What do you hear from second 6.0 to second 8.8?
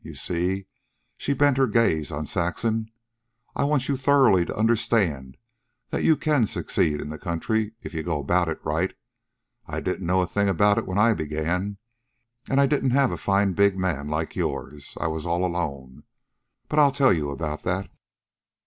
you can succeed in the country if you go about it